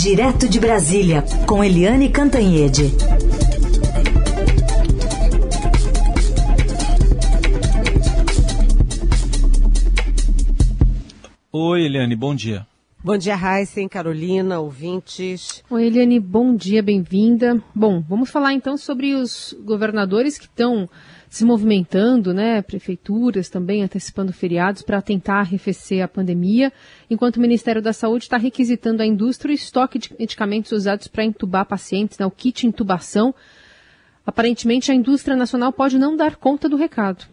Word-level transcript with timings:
Direto 0.00 0.48
de 0.48 0.60
Brasília, 0.60 1.24
com 1.44 1.64
Eliane 1.64 2.08
Cantanhede. 2.08 2.84
Oi, 11.50 11.84
Eliane, 11.84 12.14
bom 12.14 12.32
dia. 12.32 12.64
Bom 13.02 13.18
dia, 13.18 13.34
Heisen, 13.34 13.88
Carolina, 13.88 14.60
ouvintes. 14.60 15.64
Oi, 15.68 15.86
Eliane, 15.86 16.20
bom 16.20 16.54
dia, 16.54 16.80
bem-vinda. 16.80 17.60
Bom, 17.74 18.00
vamos 18.08 18.30
falar 18.30 18.52
então 18.52 18.76
sobre 18.76 19.16
os 19.16 19.52
governadores 19.64 20.38
que 20.38 20.44
estão 20.44 20.88
se 21.28 21.44
movimentando, 21.44 22.32
né? 22.32 22.62
Prefeituras 22.62 23.48
também 23.48 23.82
antecipando 23.82 24.32
feriados 24.32 24.82
para 24.82 25.02
tentar 25.02 25.40
arrefecer 25.40 26.02
a 26.02 26.08
pandemia, 26.08 26.72
enquanto 27.10 27.36
o 27.36 27.40
Ministério 27.40 27.82
da 27.82 27.92
Saúde 27.92 28.24
está 28.24 28.36
requisitando 28.36 29.02
à 29.02 29.06
indústria 29.06 29.52
o 29.52 29.54
estoque 29.54 29.98
de 29.98 30.14
medicamentos 30.18 30.72
usados 30.72 31.06
para 31.08 31.24
intubar 31.24 31.66
pacientes, 31.66 32.18
né? 32.18 32.26
o 32.26 32.30
kit 32.30 32.66
intubação. 32.66 33.34
Aparentemente, 34.24 34.90
a 34.90 34.94
indústria 34.94 35.36
nacional 35.36 35.72
pode 35.72 35.98
não 35.98 36.16
dar 36.16 36.36
conta 36.36 36.68
do 36.68 36.76
recado. 36.76 37.24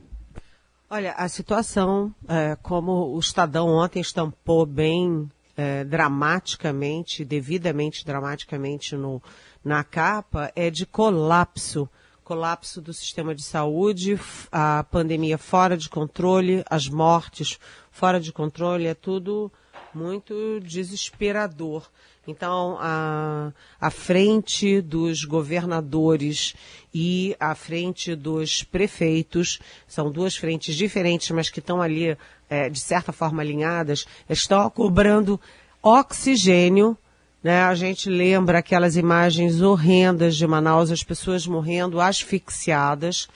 Olha, 0.89 1.13
a 1.13 1.27
situação, 1.27 2.13
é, 2.27 2.55
como 2.62 3.13
o 3.13 3.20
Estadão 3.20 3.67
ontem 3.67 3.99
estampou 3.99 4.65
bem 4.65 5.29
é, 5.57 5.84
dramaticamente, 5.84 7.25
devidamente 7.25 8.05
dramaticamente 8.05 8.95
no, 8.95 9.21
na 9.63 9.84
capa, 9.84 10.51
é 10.55 10.70
de 10.70 10.85
colapso 10.85 11.89
colapso 12.25 12.81
do 12.81 12.91
sistema 12.91 13.35
de 13.35 13.43
saúde, 13.43 14.20
a 14.52 14.84
pandemia 14.84 15.38
fora 15.38 15.77
de 15.77 15.88
controle, 15.88 16.65
as 16.67 16.89
mortes 16.89 17.59
fora 17.91 18.20
de 18.20 18.34
controle, 18.34 18.88
é 18.88 18.95
tudo 18.95 19.51
muito 19.93 20.59
desesperador. 20.59 21.88
Então, 22.27 22.77
a, 22.81 23.53
a 23.79 23.91
frente 23.91 24.81
dos 24.81 25.23
governadores 25.23 26.55
e 26.91 27.35
a 27.40 27.53
frente 27.53 28.15
dos 28.15 28.63
prefeitos, 28.63 29.59
são 29.87 30.12
duas 30.12 30.35
frentes 30.35 30.76
diferentes, 30.76 31.29
mas 31.29 31.51
que 31.51 31.59
estão 31.59 31.79
ali, 31.79 32.18
é, 32.49 32.68
de 32.68 32.79
certa 32.79 33.13
forma, 33.13 33.43
alinhadas, 33.43 34.07
estão 34.27 34.68
cobrando 34.71 35.40
oxigênio 35.84 36.98
né? 37.46 37.62
A 37.62 37.76
gente 37.76 38.10
lembra 38.10 38.57
aquelas 38.57 38.98
imagens 38.98 39.62
horrendas 39.62 40.35
de 40.35 40.48
Manaus, 40.48 40.90
as 40.90 41.04
pessoas 41.04 41.46
morrendo 41.46 42.02
asfixiadas, 42.02 43.29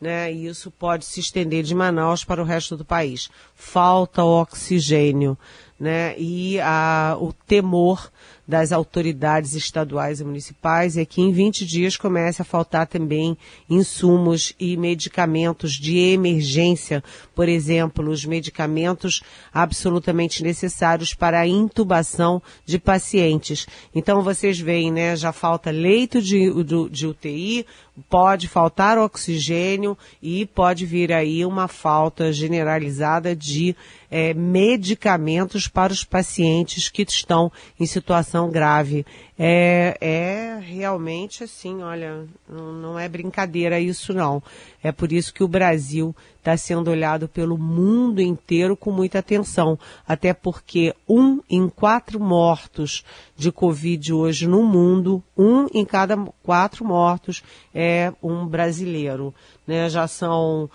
né? 0.00 0.32
E 0.32 0.48
isso 0.48 0.68
pode 0.68 1.04
se 1.04 1.20
estender 1.20 1.62
de 1.62 1.72
Manaus 1.72 2.24
para 2.24 2.42
o 2.42 2.44
resto 2.44 2.76
do 2.76 2.84
país. 2.84 3.30
Falta 3.54 4.24
oxigênio, 4.24 5.38
né? 5.78 6.18
E 6.18 6.58
a, 6.60 7.16
o 7.20 7.32
temor 7.32 8.10
das 8.52 8.70
autoridades 8.70 9.54
estaduais 9.54 10.20
e 10.20 10.24
municipais 10.24 10.98
é 10.98 11.06
que 11.06 11.22
em 11.22 11.32
20 11.32 11.64
dias 11.64 11.96
comece 11.96 12.42
a 12.42 12.44
faltar 12.44 12.86
também 12.86 13.34
insumos 13.68 14.52
e 14.60 14.76
medicamentos 14.76 15.72
de 15.72 15.96
emergência, 15.96 17.02
por 17.34 17.48
exemplo, 17.48 18.10
os 18.10 18.26
medicamentos 18.26 19.22
absolutamente 19.54 20.42
necessários 20.42 21.14
para 21.14 21.40
a 21.40 21.46
intubação 21.46 22.42
de 22.66 22.78
pacientes. 22.78 23.66
Então 23.94 24.20
vocês 24.20 24.60
veem, 24.60 24.92
né, 24.92 25.16
já 25.16 25.32
falta 25.32 25.70
leito 25.70 26.20
de, 26.20 26.52
de, 26.90 27.06
UTI, 27.06 27.64
pode 28.10 28.48
faltar 28.48 28.98
oxigênio 28.98 29.96
e 30.22 30.44
pode 30.44 30.84
vir 30.84 31.10
aí 31.10 31.44
uma 31.46 31.68
falta 31.68 32.30
generalizada 32.34 33.34
de 33.34 33.74
é, 34.10 34.34
medicamentos 34.34 35.68
para 35.68 35.90
os 35.90 36.04
pacientes 36.04 36.90
que 36.90 37.02
estão 37.02 37.50
em 37.80 37.86
situação 37.86 38.41
grave. 38.50 39.04
É, 39.38 39.96
é 40.00 40.58
realmente 40.60 41.44
assim, 41.44 41.82
olha, 41.82 42.26
não, 42.48 42.72
não 42.72 42.98
é 42.98 43.08
brincadeira 43.08 43.80
isso 43.80 44.12
não. 44.14 44.42
É 44.82 44.92
por 44.92 45.12
isso 45.12 45.32
que 45.32 45.42
o 45.42 45.48
Brasil 45.48 46.14
está 46.38 46.56
sendo 46.56 46.90
olhado 46.90 47.28
pelo 47.28 47.56
mundo 47.56 48.20
inteiro 48.20 48.76
com 48.76 48.90
muita 48.90 49.20
atenção. 49.20 49.78
Até 50.06 50.32
porque 50.32 50.94
um 51.08 51.40
em 51.48 51.68
quatro 51.68 52.18
mortos 52.18 53.04
de 53.36 53.50
Covid 53.52 54.12
hoje 54.12 54.46
no 54.46 54.62
mundo, 54.62 55.22
um 55.36 55.66
em 55.72 55.84
cada 55.84 56.16
quatro 56.42 56.84
mortos 56.84 57.42
é 57.74 58.12
um 58.22 58.46
brasileiro. 58.46 59.34
Né? 59.66 59.88
Já 59.88 60.08
são 60.08 60.68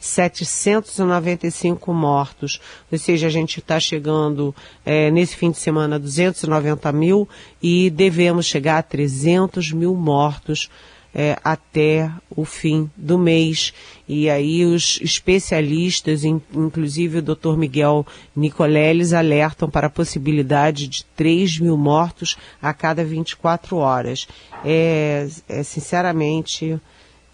287.795 0.00 1.92
mortos. 1.92 2.60
Ou 2.90 2.98
seja, 2.98 3.26
a 3.26 3.30
gente 3.30 3.60
está 3.60 3.78
chegando 3.78 4.54
é, 4.84 5.10
nesse 5.10 5.36
fim 5.36 5.50
de 5.50 5.58
semana 5.58 5.96
a 5.96 5.98
290 5.98 6.90
mil 6.92 7.28
e 7.62 7.90
devemos 7.90 8.46
chegar 8.46 8.78
a 8.78 8.82
300 8.82 9.72
mil 9.72 9.94
mortos 9.94 10.70
é, 11.14 11.36
até 11.42 12.10
o 12.34 12.44
fim 12.44 12.90
do 12.96 13.18
mês. 13.18 13.74
E 14.08 14.30
aí 14.30 14.64
os 14.64 14.98
especialistas, 15.02 16.24
inclusive 16.24 17.18
o 17.18 17.22
Dr. 17.22 17.56
Miguel 17.56 18.06
Nicoleles, 18.34 19.12
alertam 19.12 19.68
para 19.68 19.88
a 19.88 19.90
possibilidade 19.90 20.88
de 20.88 21.04
3 21.16 21.58
mil 21.58 21.76
mortos 21.76 22.36
a 22.60 22.72
cada 22.72 23.04
24 23.04 23.76
horas. 23.76 24.26
É, 24.64 25.28
é 25.48 25.62
sinceramente, 25.62 26.80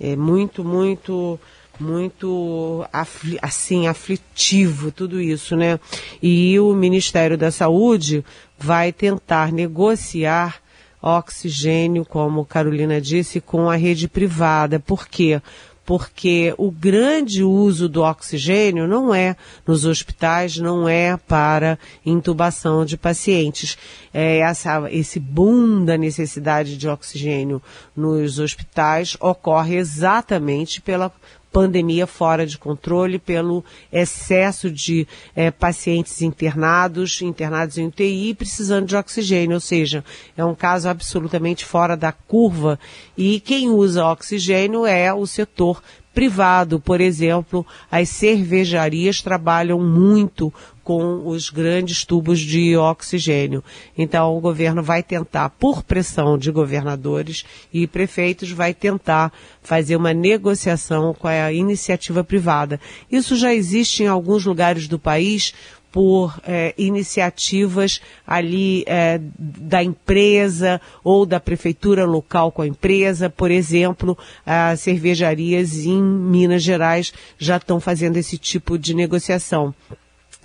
é 0.00 0.16
muito, 0.16 0.64
muito 0.64 1.38
muito 1.78 2.86
afli 2.92 3.38
assim 3.42 3.86
aflitivo 3.86 4.90
tudo 4.90 5.20
isso, 5.20 5.56
né? 5.56 5.78
E 6.22 6.58
o 6.58 6.74
Ministério 6.74 7.36
da 7.36 7.50
Saúde 7.50 8.24
vai 8.58 8.92
tentar 8.92 9.52
negociar 9.52 10.60
oxigênio, 11.00 12.04
como 12.04 12.44
Carolina 12.44 13.00
disse, 13.00 13.40
com 13.40 13.70
a 13.70 13.76
rede 13.76 14.08
privada. 14.08 14.80
Por 14.80 15.06
quê? 15.06 15.40
Porque 15.84 16.52
o 16.58 16.68
grande 16.68 17.44
uso 17.44 17.88
do 17.88 18.02
oxigênio 18.02 18.88
não 18.88 19.14
é 19.14 19.36
nos 19.64 19.84
hospitais, 19.84 20.56
não 20.56 20.88
é 20.88 21.16
para 21.16 21.78
intubação 22.04 22.84
de 22.84 22.96
pacientes. 22.96 23.78
É 24.12 24.38
essa, 24.38 24.90
esse 24.90 25.20
boom 25.20 25.84
da 25.84 25.96
necessidade 25.96 26.76
de 26.76 26.88
oxigênio 26.88 27.62
nos 27.94 28.40
hospitais 28.40 29.16
ocorre 29.20 29.76
exatamente 29.76 30.82
pela 30.82 31.12
pandemia 31.52 32.06
fora 32.06 32.46
de 32.46 32.58
controle, 32.58 33.18
pelo 33.18 33.64
excesso 33.92 34.70
de 34.70 35.06
é, 35.34 35.50
pacientes 35.50 36.20
internados, 36.22 37.22
internados 37.22 37.78
em 37.78 37.86
UTI, 37.86 38.34
precisando 38.34 38.86
de 38.86 38.96
oxigênio, 38.96 39.54
ou 39.54 39.60
seja, 39.60 40.04
é 40.36 40.44
um 40.44 40.54
caso 40.54 40.88
absolutamente 40.88 41.64
fora 41.64 41.96
da 41.96 42.12
curva. 42.12 42.78
E 43.16 43.40
quem 43.40 43.70
usa 43.70 44.06
oxigênio 44.06 44.84
é 44.84 45.12
o 45.12 45.26
setor 45.26 45.82
privado, 46.16 46.80
por 46.80 46.98
exemplo, 46.98 47.64
as 47.90 48.08
cervejarias 48.08 49.20
trabalham 49.20 49.78
muito 49.78 50.50
com 50.82 51.28
os 51.28 51.50
grandes 51.50 52.06
tubos 52.06 52.40
de 52.40 52.74
oxigênio. 52.74 53.62
Então, 53.98 54.34
o 54.34 54.40
governo 54.40 54.82
vai 54.82 55.02
tentar, 55.02 55.50
por 55.50 55.82
pressão 55.82 56.38
de 56.38 56.50
governadores 56.50 57.44
e 57.70 57.86
prefeitos, 57.86 58.50
vai 58.50 58.72
tentar 58.72 59.30
fazer 59.62 59.94
uma 59.94 60.14
negociação 60.14 61.12
com 61.12 61.28
a 61.28 61.52
iniciativa 61.52 62.24
privada. 62.24 62.80
Isso 63.12 63.36
já 63.36 63.52
existe 63.52 64.02
em 64.02 64.06
alguns 64.06 64.46
lugares 64.46 64.88
do 64.88 64.98
país 64.98 65.52
por 65.96 66.38
é, 66.46 66.74
iniciativas 66.76 68.02
ali 68.26 68.84
é, 68.86 69.18
da 69.38 69.82
empresa 69.82 70.78
ou 71.02 71.24
da 71.24 71.40
prefeitura 71.40 72.04
local 72.04 72.52
com 72.52 72.60
a 72.60 72.66
empresa. 72.66 73.30
Por 73.30 73.50
exemplo, 73.50 74.14
as 74.44 74.80
cervejarias 74.80 75.86
em 75.86 76.02
Minas 76.02 76.62
Gerais 76.62 77.14
já 77.38 77.56
estão 77.56 77.80
fazendo 77.80 78.18
esse 78.18 78.36
tipo 78.36 78.78
de 78.78 78.92
negociação 78.92 79.74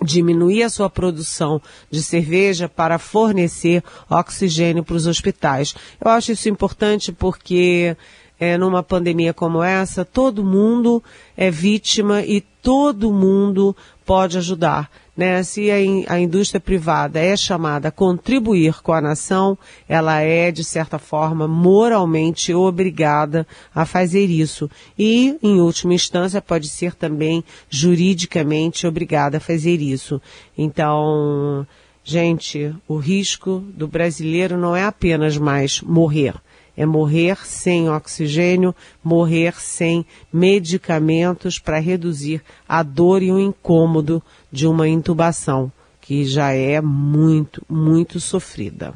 diminuir 0.02 0.62
a 0.62 0.70
sua 0.70 0.88
produção 0.88 1.60
de 1.90 2.02
cerveja 2.02 2.66
para 2.66 2.98
fornecer 2.98 3.84
oxigênio 4.08 4.82
para 4.82 4.96
os 4.96 5.06
hospitais. 5.06 5.74
Eu 6.02 6.10
acho 6.10 6.32
isso 6.32 6.48
importante 6.48 7.12
porque 7.12 7.94
é, 8.40 8.56
numa 8.56 8.82
pandemia 8.82 9.34
como 9.34 9.62
essa, 9.62 10.02
todo 10.02 10.42
mundo 10.42 11.04
é 11.36 11.50
vítima 11.50 12.22
e 12.22 12.40
todo 12.40 13.12
mundo 13.12 13.76
pode 14.04 14.38
ajudar. 14.38 14.90
Né? 15.16 15.42
Se 15.42 15.70
a, 15.70 16.14
a, 16.14 16.18
indústria 16.18 16.60
privada 16.60 17.20
é 17.20 17.36
chamada 17.36 17.88
a 17.88 17.92
contribuir 17.92 18.80
com 18.82 18.92
a 18.92 19.00
nação, 19.00 19.58
ela 19.86 20.20
é, 20.20 20.50
de 20.50 20.64
certa 20.64 20.98
forma, 20.98 21.46
moralmente 21.46 22.54
obrigada 22.54 23.46
a 23.74 23.84
fazer 23.84 24.26
isso. 24.26 24.70
E, 24.98 25.36
em 25.42 25.60
última 25.60 25.92
instância, 25.92 26.40
pode 26.40 26.68
ser 26.68 26.94
também 26.94 27.44
juridicamente 27.68 28.86
obrigada 28.86 29.36
a 29.36 29.40
fazer 29.40 29.82
isso. 29.82 30.20
Então, 30.56 31.66
gente, 32.02 32.74
o 32.88 32.96
risco 32.96 33.62
do 33.74 33.86
brasileiro 33.86 34.56
não 34.56 34.74
é 34.74 34.84
apenas 34.84 35.36
mais 35.36 35.82
morrer 35.82 36.34
é 36.76 36.86
morrer 36.86 37.38
sem 37.46 37.88
oxigênio, 37.88 38.74
morrer 39.02 39.54
sem 39.54 40.04
medicamentos 40.32 41.58
para 41.58 41.78
reduzir 41.78 42.42
a 42.68 42.82
dor 42.82 43.22
e 43.22 43.30
o 43.30 43.38
incômodo 43.38 44.22
de 44.50 44.66
uma 44.66 44.88
intubação. 44.88 45.70
que 46.00 46.24
já 46.24 46.50
é 46.50 46.80
muito, 46.80 47.64
muito 47.70 48.18
sofrida. 48.18 48.92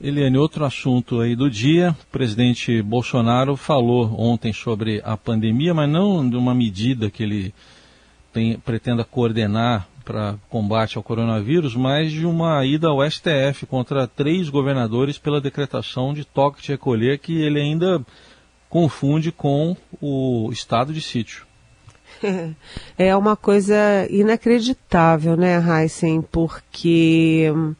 Eliane, 0.00 0.38
outro 0.38 0.64
assunto 0.64 1.20
aí 1.20 1.34
do 1.34 1.50
dia, 1.50 1.94
o 2.00 2.06
presidente 2.12 2.80
Bolsonaro 2.80 3.56
falou 3.56 4.14
ontem 4.18 4.52
sobre 4.52 5.02
a 5.04 5.16
pandemia, 5.16 5.74
mas 5.74 5.90
não 5.90 6.26
de 6.28 6.36
uma 6.36 6.54
medida 6.54 7.10
que 7.10 7.22
ele 7.24 7.52
tem, 8.32 8.56
pretenda 8.58 9.04
coordenar 9.04 9.88
para 10.10 10.34
combate 10.48 10.96
ao 10.96 11.04
coronavírus, 11.04 11.76
mas 11.76 12.10
de 12.10 12.26
uma 12.26 12.64
ida 12.66 12.88
ao 12.88 13.08
STF 13.08 13.64
contra 13.64 14.08
três 14.08 14.48
governadores 14.48 15.18
pela 15.18 15.40
decretação 15.40 16.12
de 16.12 16.24
toque 16.24 16.60
de 16.60 16.72
recolher 16.72 17.20
que 17.20 17.40
ele 17.40 17.60
ainda 17.60 18.04
confunde 18.68 19.30
com 19.30 19.76
o 20.00 20.50
estado 20.50 20.92
de 20.92 21.00
sítio. 21.00 21.46
É 22.98 23.16
uma 23.16 23.36
coisa 23.36 23.74
inacreditável, 24.10 25.36
né, 25.36 25.56
Heisen? 25.56 26.20
Porque 26.20 27.50
uh, 27.54 27.74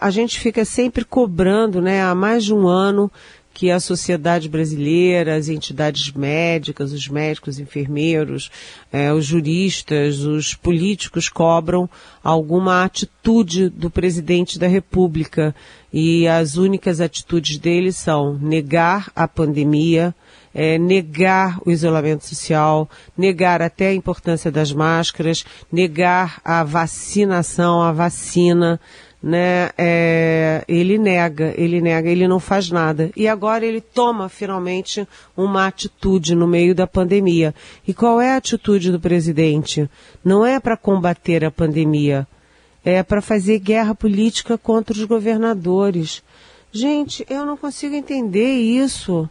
a 0.00 0.10
gente 0.10 0.38
fica 0.40 0.64
sempre 0.64 1.04
cobrando, 1.04 1.80
né, 1.80 2.02
há 2.02 2.14
mais 2.14 2.44
de 2.44 2.52
um 2.52 2.66
ano 2.66 3.10
que 3.54 3.70
a 3.70 3.78
sociedade 3.78 4.48
brasileira, 4.48 5.36
as 5.36 5.48
entidades 5.48 6.10
médicas, 6.10 6.92
os 6.92 7.06
médicos, 7.06 7.60
enfermeiros, 7.60 8.50
eh, 8.92 9.12
os 9.12 9.24
juristas, 9.24 10.18
os 10.18 10.54
políticos 10.54 11.28
cobram 11.28 11.88
alguma 12.22 12.84
atitude 12.84 13.68
do 13.68 13.88
presidente 13.88 14.58
da 14.58 14.66
República. 14.66 15.54
E 15.92 16.26
as 16.26 16.56
únicas 16.56 17.00
atitudes 17.00 17.56
dele 17.56 17.92
são 17.92 18.36
negar 18.36 19.12
a 19.14 19.28
pandemia, 19.28 20.12
é, 20.52 20.76
negar 20.76 21.60
o 21.64 21.70
isolamento 21.70 22.24
social, 22.24 22.90
negar 23.16 23.62
até 23.62 23.88
a 23.88 23.94
importância 23.94 24.50
das 24.50 24.72
máscaras, 24.72 25.44
negar 25.70 26.40
a 26.44 26.64
vacinação, 26.64 27.80
a 27.80 27.92
vacina, 27.92 28.80
né? 29.24 29.70
É, 29.78 30.62
ele 30.68 30.98
nega, 30.98 31.54
ele 31.56 31.80
nega, 31.80 32.10
ele 32.10 32.28
não 32.28 32.38
faz 32.38 32.70
nada. 32.70 33.10
E 33.16 33.26
agora 33.26 33.64
ele 33.64 33.80
toma 33.80 34.28
finalmente 34.28 35.08
uma 35.34 35.66
atitude 35.66 36.34
no 36.34 36.46
meio 36.46 36.74
da 36.74 36.86
pandemia. 36.86 37.54
E 37.88 37.94
qual 37.94 38.20
é 38.20 38.32
a 38.32 38.36
atitude 38.36 38.92
do 38.92 39.00
presidente? 39.00 39.88
Não 40.22 40.44
é 40.44 40.60
para 40.60 40.76
combater 40.76 41.42
a 41.42 41.50
pandemia, 41.50 42.26
é 42.84 43.02
para 43.02 43.22
fazer 43.22 43.60
guerra 43.60 43.94
política 43.94 44.58
contra 44.58 44.92
os 44.92 45.04
governadores. 45.04 46.22
Gente, 46.70 47.24
eu 47.30 47.46
não 47.46 47.56
consigo 47.56 47.94
entender 47.94 48.52
isso. 48.52 49.26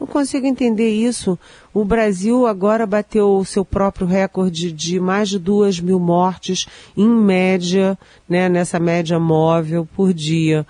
Não 0.00 0.06
consigo 0.06 0.46
entender 0.46 0.88
isso. 0.88 1.38
O 1.74 1.84
Brasil 1.84 2.46
agora 2.46 2.86
bateu 2.86 3.36
o 3.36 3.44
seu 3.44 3.66
próprio 3.66 4.06
recorde 4.06 4.72
de 4.72 4.98
mais 4.98 5.28
de 5.28 5.38
duas 5.38 5.78
mil 5.78 6.00
mortes, 6.00 6.66
em 6.96 7.06
média, 7.06 7.98
né, 8.26 8.48
nessa 8.48 8.78
média 8.80 9.20
móvel 9.20 9.86
por 9.94 10.14
dia. 10.14 10.66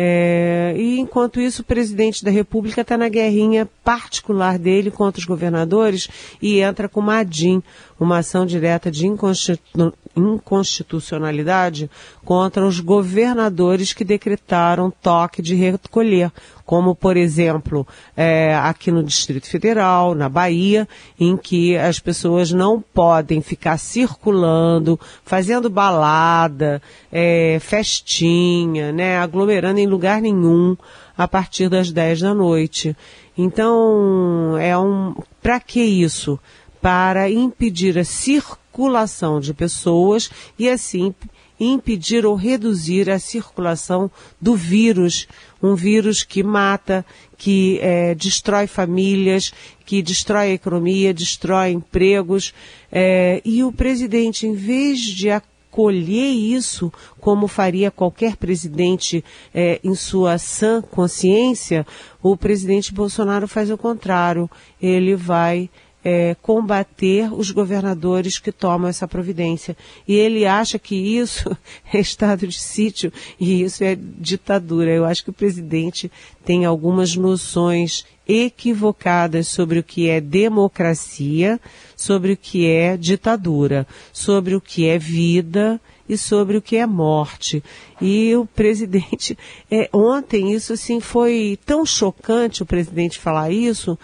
É, 0.00 0.76
e 0.78 1.00
enquanto 1.00 1.40
isso, 1.40 1.62
o 1.62 1.64
presidente 1.64 2.24
da 2.24 2.30
República 2.30 2.82
está 2.82 2.96
na 2.96 3.08
guerrinha 3.08 3.68
particular 3.82 4.56
dele 4.56 4.92
contra 4.92 5.18
os 5.18 5.26
governadores 5.26 6.08
e 6.40 6.60
entra 6.60 6.88
com 6.88 7.00
uma 7.00 7.18
ADIM, 7.18 7.60
uma 7.98 8.18
ação 8.18 8.46
direta 8.46 8.92
de 8.92 9.08
inconstitu 9.08 9.92
inconstitucionalidade 10.16 11.88
contra 12.24 12.66
os 12.66 12.80
governadores 12.80 13.92
que 13.92 14.04
decretaram 14.04 14.90
toque 14.90 15.40
de 15.40 15.54
recolher, 15.54 16.32
como 16.68 16.94
por 16.94 17.16
exemplo 17.16 17.88
é, 18.14 18.54
aqui 18.54 18.90
no 18.90 19.02
Distrito 19.02 19.48
Federal, 19.48 20.14
na 20.14 20.28
Bahia, 20.28 20.86
em 21.18 21.34
que 21.34 21.74
as 21.78 21.98
pessoas 21.98 22.52
não 22.52 22.78
podem 22.78 23.40
ficar 23.40 23.78
circulando, 23.78 25.00
fazendo 25.24 25.70
balada, 25.70 26.82
é, 27.10 27.56
festinha, 27.58 28.92
né, 28.92 29.16
aglomerando 29.16 29.80
em 29.80 29.86
lugar 29.86 30.20
nenhum 30.20 30.76
a 31.16 31.26
partir 31.26 31.70
das 31.70 31.90
10 31.90 32.20
da 32.20 32.34
noite. 32.34 32.94
Então, 33.34 34.54
é 34.58 34.76
um, 34.76 35.14
para 35.42 35.58
que 35.60 35.80
isso? 35.80 36.38
Para 36.82 37.30
impedir 37.30 37.98
a 37.98 38.04
circulação 38.04 39.40
de 39.40 39.54
pessoas 39.54 40.28
e 40.58 40.68
assim 40.68 41.14
impedir 41.58 42.24
ou 42.24 42.34
reduzir 42.34 43.10
a 43.10 43.18
circulação 43.18 44.10
do 44.40 44.54
vírus, 44.54 45.26
um 45.62 45.74
vírus 45.74 46.22
que 46.22 46.42
mata, 46.42 47.04
que 47.36 47.78
é, 47.80 48.14
destrói 48.14 48.66
famílias, 48.66 49.52
que 49.84 50.02
destrói 50.02 50.50
a 50.50 50.54
economia, 50.54 51.14
destrói 51.14 51.70
empregos. 51.70 52.52
É, 52.90 53.40
e 53.44 53.64
o 53.64 53.72
presidente, 53.72 54.46
em 54.46 54.54
vez 54.54 55.00
de 55.00 55.30
acolher 55.30 56.32
isso, 56.32 56.92
como 57.20 57.46
faria 57.46 57.90
qualquer 57.90 58.36
presidente 58.36 59.24
é, 59.54 59.80
em 59.82 59.94
sua 59.94 60.38
sã 60.38 60.82
consciência, 60.82 61.86
o 62.22 62.36
presidente 62.36 62.92
Bolsonaro 62.92 63.48
faz 63.48 63.70
o 63.70 63.78
contrário. 63.78 64.50
Ele 64.80 65.14
vai 65.14 65.70
é, 66.04 66.36
combater 66.40 67.32
os 67.32 67.50
governadores 67.50 68.38
que 68.38 68.52
tomam 68.52 68.88
essa 68.88 69.08
providência. 69.08 69.76
E 70.06 70.14
ele 70.14 70.46
acha 70.46 70.78
que 70.78 70.94
isso 70.94 71.56
é 71.92 71.98
estado 71.98 72.46
de 72.46 72.58
sítio 72.58 73.12
e 73.38 73.62
isso 73.62 73.82
é 73.82 73.96
ditadura. 73.96 74.90
Eu 74.90 75.04
acho 75.04 75.24
que 75.24 75.30
o 75.30 75.34
presidente 75.34 76.10
tem 76.44 76.64
algumas 76.64 77.16
noções 77.16 78.04
equivocadas 78.26 79.48
sobre 79.48 79.78
o 79.78 79.82
que 79.82 80.08
é 80.08 80.20
democracia, 80.20 81.58
sobre 81.96 82.32
o 82.32 82.36
que 82.36 82.66
é 82.66 82.96
ditadura, 82.96 83.86
sobre 84.12 84.54
o 84.54 84.60
que 84.60 84.86
é 84.86 84.98
vida 84.98 85.80
e 86.08 86.16
sobre 86.16 86.56
o 86.56 86.62
que 86.62 86.76
é 86.76 86.86
morte. 86.86 87.62
E 88.00 88.34
o 88.36 88.46
presidente, 88.54 89.36
é, 89.70 89.88
ontem 89.92 90.52
isso 90.52 90.72
assim 90.72 91.00
foi 91.00 91.58
tão 91.64 91.84
chocante 91.84 92.62
o 92.62 92.66
presidente 92.66 93.18
falar 93.18 93.50
isso 93.50 93.98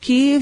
que, 0.00 0.40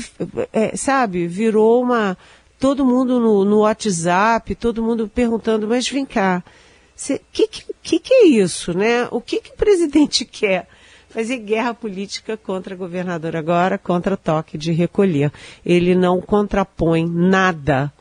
é, 0.53 0.77
sabe, 0.77 1.27
virou 1.27 1.83
uma. 1.83 2.17
Todo 2.59 2.85
mundo 2.85 3.21
no, 3.21 3.45
no, 3.45 3.59
WhatsApp, 3.61 4.55
todo 4.55 4.83
mundo 4.83 5.11
perguntando, 5.13 5.67
mas 5.67 5.89
vem 5.89 6.07
cá, 6.07 6.43
o 7.11 7.21
que, 7.33 7.49
que, 7.83 7.99
que, 7.99 8.15
é 8.15 8.27
isso, 8.27 8.73
né? 8.73 9.07
O 9.11 9.21
que, 9.21 9.41
que 9.41 9.51
o 9.51 9.57
presidente 9.57 10.25
quer? 10.27 10.69
Fazer 11.11 11.37
guerra 11.39 11.75
política 11.75 12.37
contra 12.37 12.75
governador 12.75 13.37
agora, 13.37 13.79
contra 13.79 14.17
toque 14.17 14.59
de 14.59 14.73
recolher. 14.73 15.31
Ele 15.65 15.95
não 15.95 16.21
contrapõe 16.21 17.07
nada 17.09 17.93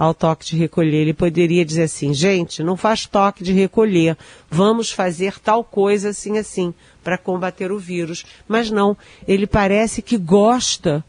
ao 0.00 0.14
toque 0.14 0.46
de 0.46 0.56
recolher. 0.56 1.02
Ele 1.02 1.12
poderia 1.12 1.62
dizer 1.62 1.82
assim, 1.82 2.14
gente, 2.14 2.62
não 2.62 2.74
faz 2.74 3.04
toque 3.04 3.44
de 3.44 3.52
recolher, 3.52 4.16
vamos 4.50 4.90
fazer 4.90 5.38
tal 5.38 5.62
coisa 5.62 6.08
assim 6.08 6.38
assim 6.38 6.72
para 7.04 7.18
combater 7.18 7.70
o 7.70 7.78
vírus. 7.78 8.24
Mas 8.48 8.70
não, 8.70 8.96
ele 9.28 9.46
parece 9.46 10.00
que 10.00 10.16
gosta 10.16 11.04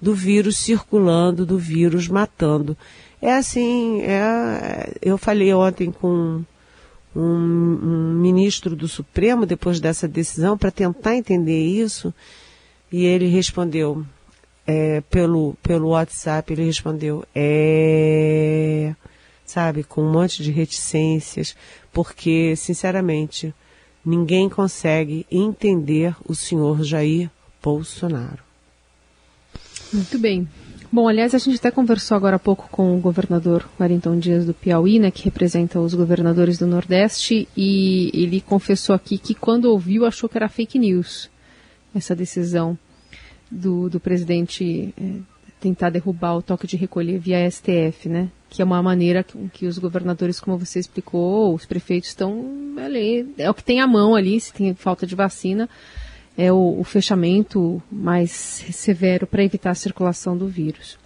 do 0.00 0.12
vírus 0.12 0.56
circulando, 0.56 1.46
do 1.46 1.56
vírus 1.56 2.08
matando. 2.08 2.76
É 3.20 3.32
assim, 3.32 4.02
é, 4.02 4.92
eu 5.00 5.16
falei 5.16 5.54
ontem 5.54 5.92
com 5.92 6.42
um, 7.14 7.22
um 7.22 8.14
ministro 8.20 8.74
do 8.74 8.88
Supremo 8.88 9.46
depois 9.46 9.78
dessa 9.78 10.08
decisão 10.08 10.58
para 10.58 10.72
tentar 10.72 11.14
entender 11.14 11.64
isso 11.64 12.12
e 12.90 13.04
ele 13.04 13.28
respondeu 13.28 14.04
é, 14.66 15.00
pelo, 15.02 15.54
pelo 15.62 15.88
WhatsApp, 15.88 16.52
ele 16.52 16.64
respondeu, 16.64 17.24
é, 17.34 18.94
sabe, 19.44 19.84
com 19.84 20.02
um 20.02 20.12
monte 20.12 20.42
de 20.42 20.50
reticências, 20.50 21.56
porque, 21.92 22.54
sinceramente, 22.56 23.54
ninguém 24.04 24.48
consegue 24.48 25.26
entender 25.30 26.14
o 26.26 26.34
senhor 26.34 26.82
Jair 26.82 27.30
Bolsonaro. 27.62 28.42
Muito 29.92 30.18
bem. 30.18 30.48
Bom, 30.90 31.08
aliás, 31.08 31.34
a 31.34 31.38
gente 31.38 31.56
até 31.56 31.70
conversou 31.70 32.16
agora 32.16 32.36
há 32.36 32.38
pouco 32.38 32.68
com 32.70 32.94
o 32.94 33.00
governador 33.00 33.66
Wellington 33.80 34.18
Dias 34.18 34.44
do 34.44 34.52
Piauí, 34.52 34.98
né, 34.98 35.10
que 35.10 35.24
representa 35.24 35.80
os 35.80 35.94
governadores 35.94 36.58
do 36.58 36.66
Nordeste, 36.66 37.48
e 37.56 38.10
ele 38.12 38.42
confessou 38.42 38.94
aqui 38.94 39.16
que 39.16 39.34
quando 39.34 39.66
ouviu 39.66 40.04
achou 40.04 40.28
que 40.28 40.36
era 40.36 40.50
fake 40.50 40.78
news 40.78 41.30
essa 41.94 42.14
decisão 42.14 42.76
do, 43.52 43.90
do 43.90 44.00
presidente 44.00 44.94
é, 44.98 45.32
tentar 45.60 45.90
derrubar 45.90 46.36
o 46.36 46.42
toque 46.42 46.66
de 46.66 46.76
recolher 46.76 47.18
via 47.18 47.48
STF, 47.48 48.08
né? 48.08 48.28
Que 48.48 48.62
é 48.62 48.64
uma 48.64 48.82
maneira 48.82 49.22
que, 49.22 49.38
que 49.52 49.66
os 49.66 49.78
governadores, 49.78 50.40
como 50.40 50.58
você 50.58 50.80
explicou, 50.80 51.54
os 51.54 51.66
prefeitos 51.66 52.08
estão 52.08 52.74
ali, 52.78 53.32
é 53.38 53.48
o 53.48 53.54
que 53.54 53.62
tem 53.62 53.80
à 53.80 53.86
mão 53.86 54.14
ali, 54.14 54.40
se 54.40 54.52
tem 54.52 54.74
falta 54.74 55.06
de 55.06 55.14
vacina, 55.14 55.68
é 56.36 56.50
o, 56.52 56.80
o 56.80 56.84
fechamento 56.84 57.82
mais 57.90 58.30
severo 58.30 59.26
para 59.26 59.44
evitar 59.44 59.70
a 59.70 59.74
circulação 59.74 60.36
do 60.36 60.48
vírus. 60.48 60.98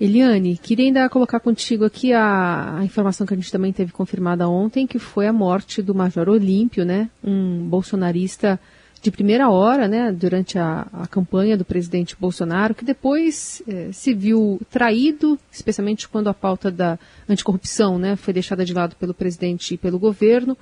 Eliane, 0.00 0.56
queria 0.56 0.86
ainda 0.86 1.08
colocar 1.08 1.40
contigo 1.40 1.84
aqui 1.84 2.12
a, 2.12 2.78
a, 2.78 2.84
informação 2.84 3.26
que 3.26 3.34
a 3.34 3.36
gente 3.36 3.50
também 3.50 3.72
teve 3.72 3.90
confirmada 3.90 4.48
ontem, 4.48 4.86
que 4.86 4.98
foi 4.98 5.26
a 5.26 5.32
morte 5.32 5.82
do 5.82 5.92
Major 5.92 6.28
Olímpio, 6.28 6.84
né? 6.84 7.10
Um 7.22 7.66
bolsonarista 7.68 8.60
de 9.00 9.10
primeira 9.10 9.48
hora, 9.48 9.86
né, 9.86 10.10
durante 10.12 10.58
a, 10.58 10.86
a 10.92 11.06
campanha 11.06 11.56
do 11.56 11.64
presidente 11.64 12.16
Bolsonaro, 12.18 12.74
que 12.74 12.84
depois 12.84 13.62
eh, 13.68 13.90
se 13.92 14.12
viu 14.12 14.60
traído, 14.70 15.38
especialmente 15.52 16.08
quando 16.08 16.28
a 16.28 16.34
pauta 16.34 16.70
da 16.70 16.98
anticorrupção, 17.28 17.98
né, 17.98 18.16
foi 18.16 18.34
deixada 18.34 18.64
de 18.64 18.74
lado 18.74 18.96
pelo 18.96 19.14
presidente 19.14 19.74
e 19.74 19.78
pelo 19.78 19.98
governo, 19.98 20.56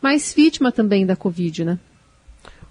mas 0.00 0.32
vítima 0.32 0.72
também 0.72 1.04
da 1.04 1.16
Covid, 1.16 1.64
né? 1.64 1.78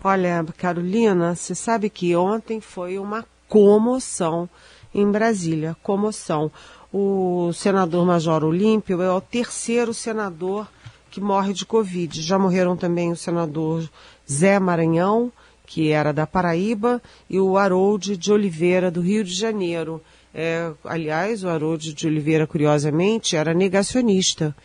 Olha, 0.03 0.46
Carolina, 0.58 1.34
você 1.34 1.55
sabe 1.55 1.89
que 1.89 2.15
ontem 2.15 2.60
foi 2.60 3.00
uma 3.00 3.25
comoção 3.48 4.50
em 4.93 5.10
Brasília, 5.10 5.77
comoção. 5.82 6.51
O 6.91 7.51
senador 7.53 8.05
Major 8.05 8.43
Olímpio 8.43 9.01
é 9.01 9.12
o 9.12 9.22
terceiro 9.22 9.93
senador 9.93 10.67
que 11.10 11.22
morre 11.22 11.53
de 11.53 11.65
Covid. 11.65 12.22
Já 12.22 12.38
morreram 12.38 12.75
também 12.75 13.12
o 13.12 13.15
senador 13.15 13.88
Zé 14.30 14.60
Maranhão, 14.60 15.32
que 15.65 15.89
era 15.89 16.12
da 16.12 16.27
Paraíba, 16.27 17.01
e 17.30 17.39
o 17.39 17.58
Harold 17.58 18.18
de 18.18 18.32
Oliveira, 18.32 18.92
do 18.92 19.01
Rio 19.01 19.24
de 19.24 19.34
Janeiro. 19.34 20.01
É, 20.34 20.72
aliás, 20.84 21.44
o 21.44 21.50
Harold 21.50 21.94
de 21.94 22.08
Oliveira, 22.08 22.48
curiosamente, 22.48 23.36
era 23.36 23.53
negacionista. 23.53 24.56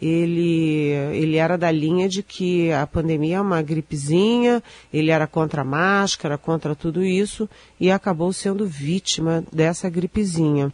Ele, 0.00 0.92
ele 1.12 1.36
era 1.36 1.58
da 1.58 1.70
linha 1.70 2.08
de 2.08 2.22
que 2.22 2.72
a 2.72 2.86
pandemia 2.86 3.36
é 3.36 3.40
uma 3.40 3.60
gripezinha, 3.60 4.62
ele 4.92 5.10
era 5.10 5.26
contra 5.26 5.60
a 5.60 5.64
máscara, 5.64 6.38
contra 6.38 6.74
tudo 6.74 7.04
isso, 7.04 7.46
e 7.78 7.90
acabou 7.90 8.32
sendo 8.32 8.66
vítima 8.66 9.44
dessa 9.52 9.90
gripezinha. 9.90 10.72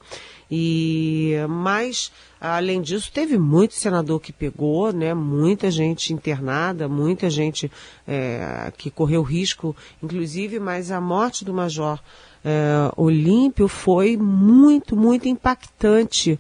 E 0.48 1.34
mas 1.48 2.12
além 2.40 2.80
disso 2.82 3.10
teve 3.12 3.38
muito 3.38 3.74
senador 3.74 4.20
que 4.20 4.32
pegou, 4.32 4.92
né? 4.92 5.14
Muita 5.14 5.70
gente 5.70 6.12
internada, 6.12 6.88
muita 6.88 7.30
gente 7.30 7.70
é, 8.06 8.72
que 8.76 8.90
correu 8.90 9.22
risco, 9.22 9.74
inclusive. 10.02 10.58
Mas 10.58 10.90
a 10.90 11.00
morte 11.00 11.44
do 11.44 11.54
major 11.54 12.00
é, 12.46 12.92
Olímpio 12.96 13.66
foi 13.66 14.16
muito, 14.16 14.96
muito 14.96 15.28
impactante. 15.28 16.38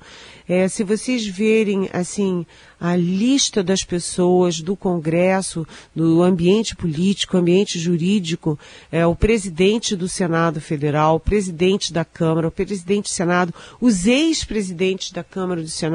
É, 0.48 0.68
se 0.68 0.84
vocês 0.84 1.26
verem, 1.26 1.90
assim, 1.92 2.46
a 2.78 2.94
lista 2.94 3.60
das 3.64 3.82
pessoas 3.82 4.60
do 4.60 4.76
Congresso, 4.76 5.66
do 5.94 6.22
ambiente 6.22 6.76
político, 6.76 7.36
ambiente 7.36 7.78
jurídico, 7.80 8.56
é, 8.92 9.04
o 9.04 9.16
presidente 9.16 9.96
do 9.96 10.08
Senado 10.08 10.60
Federal, 10.60 11.16
o 11.16 11.20
presidente 11.20 11.92
da 11.92 12.04
Câmara, 12.04 12.46
o 12.46 12.52
presidente 12.52 13.04
do 13.04 13.08
Senado, 13.08 13.52
os 13.80 14.06
ex-presidentes 14.06 15.10
da 15.10 15.24
Câmara 15.24 15.60
do 15.60 15.68
Senado, 15.68 15.85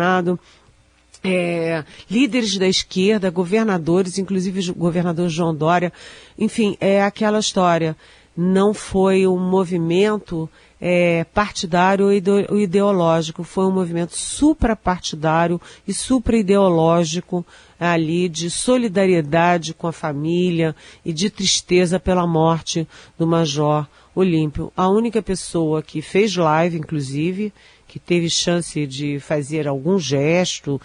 é, 1.23 1.83
líderes 2.09 2.57
da 2.57 2.67
esquerda, 2.67 3.29
governadores, 3.29 4.17
inclusive 4.17 4.71
o 4.71 4.75
governador 4.75 5.29
João 5.29 5.53
Dória, 5.53 5.93
enfim, 6.37 6.75
é 6.79 7.03
aquela 7.03 7.39
história. 7.39 7.95
Não 8.35 8.73
foi 8.73 9.27
um 9.27 9.37
movimento 9.37 10.49
é, 10.79 11.23
partidário 11.25 12.07
ou 12.49 12.59
ideológico, 12.59 13.43
foi 13.43 13.65
um 13.65 13.71
movimento 13.71 14.17
suprapartidário 14.17 15.61
e 15.87 15.93
supraideológico 15.93 17.45
ali 17.79 18.27
de 18.27 18.49
solidariedade 18.49 19.73
com 19.73 19.87
a 19.87 19.91
família 19.91 20.75
e 21.05 21.13
de 21.13 21.29
tristeza 21.29 21.99
pela 21.99 22.25
morte 22.25 22.87
do 23.17 23.27
Major 23.27 23.85
Olímpio. 24.15 24.71
A 24.75 24.89
única 24.89 25.21
pessoa 25.21 25.83
que 25.83 26.01
fez 26.01 26.35
live, 26.35 26.77
inclusive, 26.77 27.53
que 27.91 27.99
teve 27.99 28.29
chance 28.29 28.87
de 28.87 29.19
fazer 29.19 29.67
algum 29.67 29.99
gesto, 29.99 30.79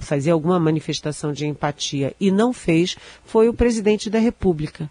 fazer 0.00 0.32
alguma 0.32 0.58
manifestação 0.58 1.32
de 1.32 1.46
empatia 1.46 2.12
e 2.18 2.32
não 2.32 2.52
fez, 2.52 2.96
foi 3.24 3.48
o 3.48 3.54
presidente 3.54 4.10
da 4.10 4.18
República. 4.18 4.90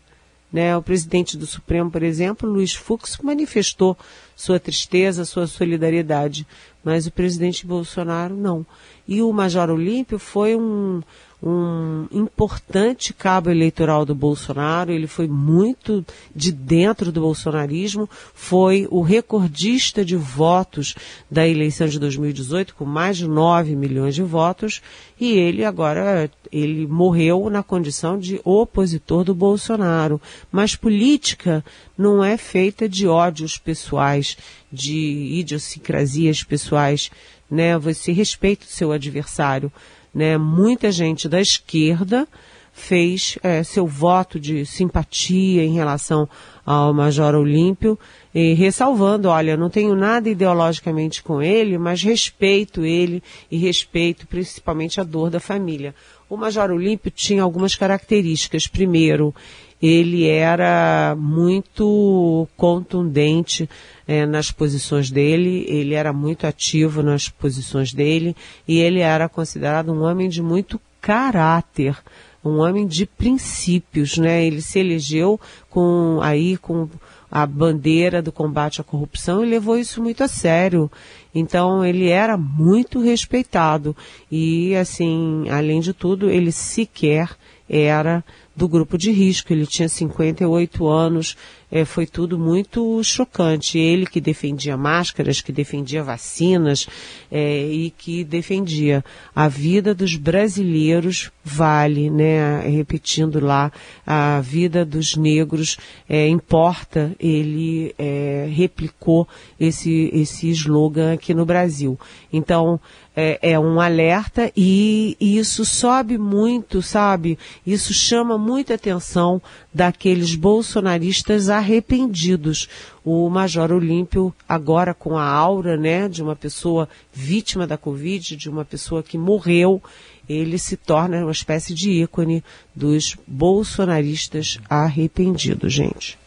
Né? 0.52 0.78
O 0.78 0.82
presidente 0.82 1.36
do 1.36 1.46
Supremo, 1.46 1.92
por 1.92 2.04
exemplo, 2.04 2.50
Luiz 2.50 2.74
Fux, 2.74 3.18
manifestou 3.22 3.98
sua 4.34 4.62
tristeza, 4.62 5.26
sua 5.26 5.46
solidariedade, 5.46 6.48
mas 6.82 7.06
o 7.06 7.12
presidente 7.12 7.68
Bolsonaro 7.68 8.34
não. 8.34 8.66
E 9.10 9.24
o 9.24 9.34
Major 9.34 9.72
Olímpio 9.72 10.20
foi 10.20 10.56
um, 10.56 11.02
um 11.42 12.06
importante 12.12 13.12
cabo 13.12 13.50
eleitoral 13.50 14.06
do 14.06 14.14
Bolsonaro, 14.14 14.92
ele 14.92 15.08
foi 15.08 15.28
muito 15.28 16.06
de 16.36 16.52
dentro 16.52 17.12
do 17.12 17.22
bolsonarismo, 17.22 18.08
foi 18.36 18.88
o 18.92 19.02
recordista 19.02 20.06
de 20.06 20.16
votos 20.16 20.94
da 21.30 21.48
eleição 21.48 21.88
de 21.88 21.98
2018, 21.98 22.76
com 22.76 22.86
mais 22.86 23.18
de 23.18 23.28
9 23.28 23.76
milhões 23.76 24.14
de 24.14 24.22
votos, 24.22 24.80
e 25.20 25.32
ele 25.32 25.66
agora, 25.66 26.30
ele 26.52 26.86
morreu 26.86 27.50
na 27.50 27.64
condição 27.64 28.16
de 28.20 28.40
opositor 28.44 29.24
do 29.24 29.34
Bolsonaro. 29.34 30.22
Mas 30.52 30.76
política 30.76 31.66
não 31.98 32.24
é 32.24 32.38
feita 32.38 32.88
de 32.88 33.08
ódios 33.08 33.58
pessoais, 33.58 34.38
de 34.72 35.40
idiosincrasias 35.40 36.44
pessoais, 36.44 37.10
né? 37.50 37.78
Você 37.78 38.12
respeita 38.12 38.66
o 38.66 38.70
seu 38.70 38.92
adversário 38.92 39.72
né, 40.14 40.38
muita 40.38 40.92
gente 40.92 41.30
da 41.30 41.40
esquerda 41.40 42.28
fez 42.72 43.38
é, 43.44 43.62
seu 43.62 43.86
voto 43.86 44.40
de 44.40 44.66
simpatia 44.66 45.64
em 45.64 45.74
relação 45.74 46.30
ao 46.66 46.94
Major 46.94 47.36
Olímpio, 47.36 48.00
e 48.34 48.54
ressalvando, 48.54 49.28
olha, 49.28 49.58
não 49.58 49.70
tenho 49.70 49.96
nada 49.96 50.30
ideologicamente 50.30 51.22
com 51.22 51.42
ele, 51.42 51.78
mas 51.78 52.02
respeito 52.04 52.86
ele 52.86 53.24
e 53.52 53.58
respeito 53.58 54.28
principalmente 54.28 55.02
a 55.02 55.04
dor 55.04 55.30
da 55.30 55.40
família. 55.40 55.96
O 56.30 56.38
Major 56.38 56.70
Olímpio 56.70 57.10
tinha 57.10 57.42
algumas 57.42 57.76
características. 57.76 58.68
Primeiro, 58.68 59.34
ele 59.82 60.28
era 60.28 61.16
muito 61.18 62.48
contundente 62.58 63.70
é, 64.08 64.26
nas 64.26 64.52
posições 64.52 65.10
dele, 65.10 65.66
ele 65.68 65.94
era 65.94 66.12
muito 66.12 66.46
ativo 66.46 67.02
nas 67.02 67.30
posições 67.30 67.94
dele 67.94 68.36
e 68.68 68.80
ele 68.80 69.00
era 69.00 69.30
considerado 69.30 69.92
um 69.94 70.02
homem 70.04 70.28
de 70.28 70.42
muito 70.42 70.80
caráter, 71.00 71.98
um 72.44 72.60
homem 72.60 72.88
de 72.88 73.06
princípios, 73.06 74.18
né? 74.18 74.46
Ele 74.46 74.62
se 74.62 74.80
elegeu 74.80 75.40
com 75.70 76.20
aí 76.22 76.58
com 76.58 76.90
a 77.32 77.46
bandeira 77.46 78.22
do 78.22 78.32
combate 78.32 78.82
à 78.82 78.84
corrupção 78.84 79.44
e 79.44 79.50
levou 79.50 79.78
isso 79.78 80.02
muito 80.02 80.24
a 80.24 80.28
sério. 80.28 80.92
Então 81.34 81.86
ele 81.86 82.10
era 82.10 82.36
muito 82.38 83.00
respeitado 83.00 83.96
e 84.32 84.76
assim, 84.76 85.48
além 85.50 85.80
de 85.80 85.94
tudo, 85.94 86.30
ele 86.30 86.52
sequer 86.52 87.30
era 87.70 88.24
do 88.60 88.68
grupo 88.68 88.98
de 88.98 89.10
risco. 89.12 89.54
Ele 89.54 89.66
tinha 89.66 89.88
58 89.88 90.88
anos, 90.88 91.36
é, 91.72 91.86
foi 91.86 92.06
tudo 92.06 92.38
muito 92.38 93.02
chocante. 93.04 93.78
Ele 93.78 94.06
que 94.06 94.20
defendia 94.20 94.76
máscaras, 94.76 95.42
que 95.42 95.52
defendia 95.52 96.04
vacinas 96.04 96.88
é, 97.32 97.66
e 97.68 97.92
que 97.92 98.24
defendia 98.24 99.04
a 99.36 99.48
vida 99.48 99.94
dos 99.94 100.16
brasileiros 100.16 101.32
vale, 101.44 102.10
né? 102.10 102.62
Repetindo 102.68 103.40
lá, 103.40 103.72
a 104.06 104.40
vida 104.42 104.86
dos 104.86 105.16
negros 105.16 105.78
é, 106.08 106.28
importa. 106.28 107.16
Ele 107.20 107.94
é, 107.98 108.48
replicou 108.52 109.28
esse, 109.60 110.10
esse 110.14 110.50
slogan 110.50 111.14
aqui 111.14 111.34
no 111.34 111.46
Brasil. 111.46 112.00
Então, 112.32 112.80
é, 113.16 113.52
é, 113.52 113.60
um 113.60 113.82
alerta 113.82 114.50
e, 114.56 115.18
e, 115.20 115.38
isso 115.38 115.66
sobe 115.66 116.18
muito, 116.18 116.82
sabe? 116.82 117.38
Isso 117.68 117.94
chama 117.94 118.38
muita 118.38 118.76
atenção 118.76 119.42
daqueles 119.74 120.36
bolsonaristas 120.36 121.50
arrependidos. 121.50 122.68
O 123.04 123.30
Major 123.30 123.72
Olímpio, 123.72 124.34
agora 124.48 124.94
com 124.94 125.18
a 125.18 125.26
aura, 125.26 125.78
né, 125.78 126.08
de 126.08 126.22
uma 126.22 126.36
pessoa 126.36 126.90
vítima 127.14 127.66
da 127.66 127.78
Covid, 127.78 128.36
de 128.36 128.50
uma 128.50 128.66
pessoa 128.66 129.04
que 129.04 129.18
morreu, 129.18 129.82
ele 130.28 130.58
se 130.60 130.78
torna 130.78 131.22
uma 131.22 131.32
espécie 131.32 131.74
de 131.74 132.04
ícone 132.04 132.44
dos 132.76 133.16
bolsonaristas 133.28 134.60
arrependidos, 134.70 135.74
gente. 135.74 136.18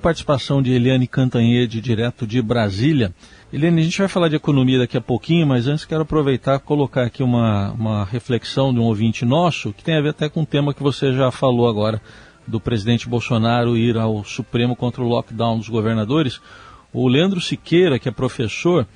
Participação 0.00 0.62
de 0.62 0.72
Eliane 0.72 1.06
Cantanhede, 1.06 1.78
direto 1.78 2.26
de 2.26 2.40
Brasília. 2.40 3.14
Helene, 3.52 3.82
a 3.82 3.84
gente 3.84 3.98
vai 3.98 4.08
falar 4.08 4.28
de 4.28 4.36
economia 4.36 4.78
daqui 4.78 4.96
a 4.96 5.00
pouquinho, 5.00 5.46
mas 5.46 5.66
antes 5.66 5.84
quero 5.84 6.02
aproveitar 6.02 6.56
e 6.56 6.60
colocar 6.60 7.02
aqui 7.02 7.22
uma, 7.22 7.72
uma 7.72 8.04
reflexão 8.04 8.72
de 8.72 8.80
um 8.80 8.84
ouvinte 8.84 9.26
nosso, 9.26 9.74
que 9.74 9.84
tem 9.84 9.96
a 9.96 10.00
ver 10.00 10.10
até 10.10 10.28
com 10.28 10.42
o 10.42 10.46
tema 10.46 10.72
que 10.72 10.82
você 10.82 11.12
já 11.12 11.30
falou 11.30 11.68
agora, 11.68 12.00
do 12.46 12.60
presidente 12.60 13.08
Bolsonaro 13.08 13.76
ir 13.76 13.96
ao 13.96 14.24
Supremo 14.24 14.74
contra 14.74 15.02
o 15.02 15.08
lockdown 15.08 15.58
dos 15.58 15.68
governadores. 15.68 16.40
O 16.92 17.06
Leandro 17.08 17.40
Siqueira, 17.40 17.98
que 17.98 18.08
é 18.08 18.12
professor, 18.12 18.86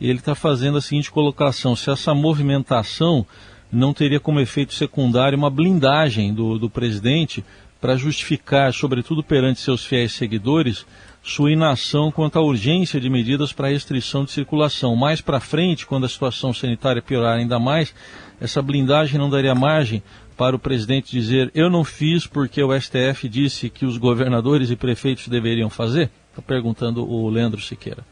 ele 0.00 0.18
está 0.18 0.34
fazendo 0.34 0.78
a 0.78 0.80
seguinte 0.80 1.10
colocação: 1.10 1.76
se 1.76 1.90
essa 1.90 2.14
movimentação 2.14 3.26
não 3.72 3.92
teria 3.92 4.18
como 4.18 4.40
efeito 4.40 4.74
secundário 4.74 5.38
uma 5.38 5.50
blindagem 5.50 6.32
do, 6.32 6.58
do 6.58 6.70
presidente 6.70 7.44
para 7.80 7.96
justificar, 7.96 8.72
sobretudo 8.74 9.22
perante 9.22 9.60
seus 9.60 9.84
fiéis 9.84 10.12
seguidores, 10.12 10.84
sua 11.22 11.52
inação 11.52 12.10
quanto 12.10 12.38
à 12.38 12.42
urgência 12.42 13.00
de 13.00 13.08
medidas 13.08 13.52
para 13.52 13.68
restrição 13.68 14.24
de 14.24 14.32
circulação. 14.32 14.96
Mais 14.96 15.20
para 15.20 15.40
frente, 15.40 15.86
quando 15.86 16.04
a 16.04 16.08
situação 16.08 16.52
sanitária 16.52 17.02
piorar 17.02 17.38
ainda 17.38 17.58
mais, 17.58 17.94
essa 18.40 18.60
blindagem 18.62 19.18
não 19.18 19.30
daria 19.30 19.54
margem 19.54 20.02
para 20.40 20.56
o 20.56 20.58
presidente 20.58 21.10
dizer 21.10 21.50
eu 21.54 21.68
não 21.68 21.84
fiz 21.84 22.26
porque 22.26 22.62
o 22.62 22.72
STF 22.80 23.28
disse 23.28 23.68
que 23.68 23.84
os 23.84 23.98
governadores 23.98 24.70
e 24.70 24.76
prefeitos 24.76 25.28
deveriam 25.28 25.68
fazer? 25.68 26.08
Está 26.30 26.40
perguntando 26.40 27.06
o 27.06 27.28
Leandro 27.28 27.60
Siqueira. 27.60 28.02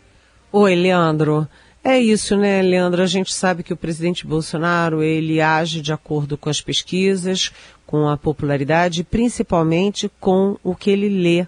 Oi, 0.52 0.75
Leandro. 0.75 1.49
É 1.82 1.99
isso, 1.99 2.37
né, 2.37 2.61
Leandro? 2.61 3.00
A 3.00 3.06
gente 3.06 3.32
sabe 3.32 3.62
que 3.62 3.73
o 3.73 3.76
presidente 3.78 4.26
Bolsonaro 4.26 5.02
ele 5.02 5.40
age 5.40 5.80
de 5.80 5.90
acordo 5.90 6.37
com 6.37 6.50
as 6.50 6.61
pesquisas, 6.61 7.50
com 7.87 8.06
a 8.06 8.16
popularidade, 8.18 9.04
principalmente 9.04 10.11
com 10.20 10.58
o 10.62 10.75
que 10.75 10.90
ele 10.90 11.08
lê 11.08 11.47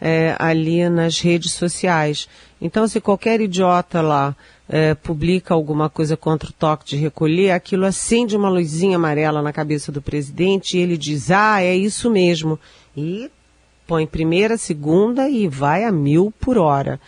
é, 0.00 0.36
ali 0.38 0.88
nas 0.88 1.18
redes 1.18 1.54
sociais. 1.54 2.28
Então, 2.60 2.86
se 2.86 3.00
qualquer 3.00 3.40
idiota 3.40 4.00
lá 4.00 4.36
é, 4.72 4.94
publica 4.94 5.52
alguma 5.52 5.90
coisa 5.90 6.16
contra 6.16 6.48
o 6.48 6.52
toque 6.52 6.84
de 6.86 6.96
recolher, 6.96 7.50
aquilo 7.50 7.84
acende 7.84 8.36
uma 8.36 8.48
luzinha 8.48 8.96
amarela 8.96 9.42
na 9.42 9.52
cabeça 9.52 9.90
do 9.90 10.00
presidente 10.00 10.78
e 10.78 10.80
ele 10.80 10.96
diz, 10.96 11.32
ah, 11.32 11.60
é 11.60 11.74
isso 11.74 12.08
mesmo. 12.08 12.56
E 12.96 13.28
põe 13.84 14.06
primeira, 14.06 14.56
segunda 14.56 15.28
e 15.28 15.48
vai 15.48 15.82
a 15.82 15.90
mil 15.90 16.32
por 16.40 16.56
hora 16.56 17.00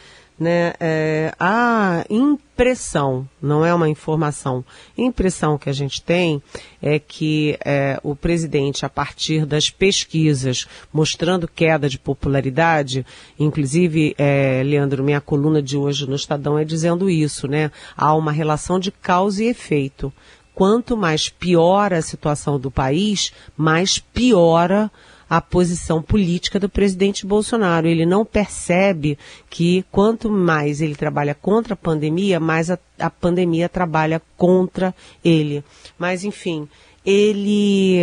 né, 0.42 0.74
é, 0.80 1.32
a 1.38 2.04
impressão, 2.10 3.26
não 3.40 3.64
é 3.64 3.72
uma 3.72 3.88
informação, 3.88 4.64
impressão 4.98 5.56
que 5.56 5.70
a 5.70 5.72
gente 5.72 6.02
tem 6.02 6.42
é 6.82 6.98
que 6.98 7.56
é, 7.64 7.98
o 8.02 8.16
presidente, 8.16 8.84
a 8.84 8.88
partir 8.88 9.46
das 9.46 9.70
pesquisas 9.70 10.66
mostrando 10.92 11.46
queda 11.46 11.88
de 11.88 11.98
popularidade, 11.98 13.06
inclusive, 13.38 14.14
é, 14.18 14.62
Leandro, 14.64 15.04
minha 15.04 15.20
coluna 15.20 15.62
de 15.62 15.76
hoje 15.76 16.08
no 16.08 16.16
Estadão 16.16 16.58
é 16.58 16.64
dizendo 16.64 17.08
isso, 17.08 17.46
né? 17.46 17.70
Há 17.96 18.14
uma 18.14 18.32
relação 18.32 18.80
de 18.80 18.90
causa 18.90 19.44
e 19.44 19.46
efeito. 19.46 20.12
Quanto 20.54 20.96
mais 20.96 21.28
piora 21.28 21.98
a 21.98 22.02
situação 22.02 22.58
do 22.58 22.70
país, 22.70 23.32
mais 23.56 23.98
piora 23.98 24.84
a 24.84 24.90
posição 25.40 26.02
política 26.02 26.60
do 26.60 26.68
presidente 26.68 27.26
Bolsonaro. 27.26 27.86
Ele 27.86 28.04
não 28.04 28.24
percebe 28.24 29.18
que 29.48 29.84
quanto 29.90 30.30
mais 30.30 30.80
ele 30.80 30.94
trabalha 30.94 31.34
contra 31.34 31.74
a 31.74 31.76
pandemia, 31.76 32.38
mais 32.38 32.70
a, 32.70 32.78
a 32.98 33.10
pandemia 33.10 33.68
trabalha 33.68 34.20
contra 34.36 34.94
ele. 35.24 35.64
Mas, 35.98 36.24
enfim, 36.24 36.68
ele 37.04 38.00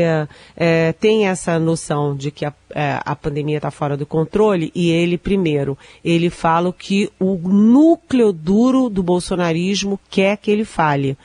é, 0.58 0.94
tem 0.94 1.28
essa 1.28 1.58
noção 1.58 2.16
de 2.16 2.32
que 2.32 2.46
a, 2.46 2.54
é, 2.72 3.00
a 3.04 3.16
pandemia 3.16 3.58
está 3.58 3.72
fora 3.72 3.96
do 3.96 4.06
controle 4.06 4.72
e 4.76 4.92
ele, 4.92 5.18
primeiro, 5.18 5.78
ele 6.04 6.30
fala 6.30 6.74
que 6.74 7.10
o 7.20 7.36
núcleo 7.36 8.34
duro 8.34 8.90
do 8.90 9.02
bolsonarismo 9.02 10.00
quer 10.10 10.38
que 10.38 10.52
ele 10.52 10.66
fale 10.66 11.18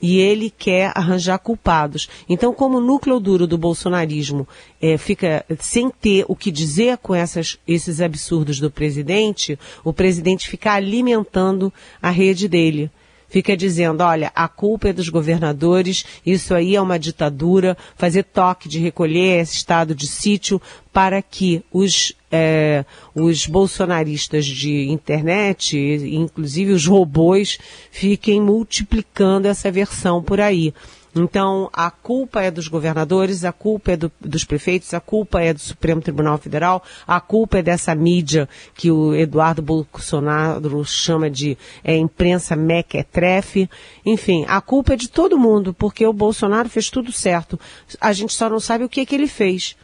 e 0.00 0.18
ele 0.18 0.50
quer 0.50 0.92
arranjar 0.94 1.38
culpados. 1.38 2.08
Então, 2.28 2.52
como 2.52 2.78
o 2.78 2.80
núcleo 2.80 3.20
duro 3.20 3.46
do 3.46 3.58
bolsonarismo 3.58 4.46
é, 4.80 4.96
fica 4.96 5.44
sem 5.58 5.90
ter 5.90 6.24
o 6.28 6.36
que 6.36 6.50
dizer 6.50 6.98
com 6.98 7.14
essas, 7.14 7.58
esses 7.66 8.00
absurdos 8.00 8.60
do 8.60 8.70
presidente, 8.70 9.58
o 9.84 9.92
presidente 9.92 10.48
fica 10.48 10.72
alimentando 10.72 11.72
a 12.00 12.10
rede 12.10 12.48
dele 12.48 12.90
fica 13.28 13.56
dizendo, 13.56 14.02
olha, 14.02 14.32
a 14.34 14.48
culpa 14.48 14.88
é 14.88 14.92
dos 14.92 15.08
governadores, 15.08 16.04
isso 16.24 16.54
aí 16.54 16.74
é 16.74 16.80
uma 16.80 16.98
ditadura, 16.98 17.76
fazer 17.96 18.24
toque 18.24 18.68
de 18.68 18.78
recolher 18.78 19.40
esse 19.40 19.56
estado 19.56 19.94
de 19.94 20.06
sítio 20.06 20.60
para 20.92 21.22
que 21.22 21.62
os, 21.72 22.12
é, 22.32 22.84
os 23.14 23.46
bolsonaristas 23.46 24.46
de 24.46 24.88
internet, 24.88 25.78
inclusive 25.78 26.72
os 26.72 26.86
robôs, 26.86 27.58
fiquem 27.90 28.40
multiplicando 28.40 29.46
essa 29.46 29.70
versão 29.70 30.22
por 30.22 30.40
aí. 30.40 30.72
Então, 31.14 31.70
a 31.72 31.90
culpa 31.90 32.42
é 32.42 32.50
dos 32.50 32.68
governadores, 32.68 33.44
a 33.44 33.52
culpa 33.52 33.92
é 33.92 33.96
do, 33.96 34.12
dos 34.20 34.44
prefeitos, 34.44 34.92
a 34.94 35.00
culpa 35.00 35.40
é 35.40 35.52
do 35.52 35.60
Supremo 35.60 36.00
Tribunal 36.00 36.38
Federal, 36.38 36.82
a 37.06 37.20
culpa 37.20 37.58
é 37.58 37.62
dessa 37.62 37.94
mídia 37.94 38.48
que 38.74 38.90
o 38.90 39.14
Eduardo 39.14 39.62
Bolsonaro 39.62 40.84
chama 40.84 41.30
de 41.30 41.56
é, 41.82 41.96
imprensa 41.96 42.54
mequetrefe. 42.54 43.68
Enfim, 44.04 44.44
a 44.48 44.60
culpa 44.60 44.94
é 44.94 44.96
de 44.96 45.08
todo 45.08 45.38
mundo, 45.38 45.72
porque 45.74 46.06
o 46.06 46.12
Bolsonaro 46.12 46.68
fez 46.68 46.90
tudo 46.90 47.10
certo. 47.10 47.58
A 48.00 48.12
gente 48.12 48.34
só 48.34 48.48
não 48.48 48.60
sabe 48.60 48.84
o 48.84 48.88
que, 48.88 49.06
que 49.06 49.14
ele 49.14 49.26
fez. 49.26 49.76